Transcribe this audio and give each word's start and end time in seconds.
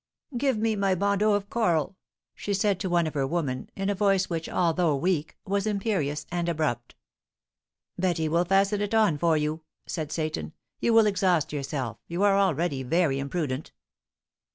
"Give 0.35 0.57
me 0.57 0.75
my 0.75 0.95
bandeau 0.95 1.33
of 1.33 1.47
coral," 1.47 1.95
she 2.33 2.55
said 2.55 2.79
to 2.79 2.89
one 2.89 3.05
of 3.05 3.13
her 3.13 3.27
women, 3.27 3.69
in 3.75 3.87
a 3.87 3.93
voice 3.93 4.31
which, 4.31 4.49
although 4.49 4.95
weak, 4.95 5.37
was 5.45 5.67
imperious 5.67 6.25
and 6.31 6.49
abrupt. 6.49 6.95
"Betty 7.99 8.27
will 8.27 8.43
fasten 8.45 8.81
it 8.81 8.95
on 8.95 9.19
for 9.19 9.37
you," 9.37 9.61
said 9.85 10.11
Seyton; 10.11 10.53
"you 10.79 10.91
will 10.91 11.05
exhaust 11.05 11.53
yourself; 11.53 11.99
you 12.07 12.23
are 12.23 12.35
already 12.39 12.81
very 12.81 13.19
imprudent." 13.19 13.73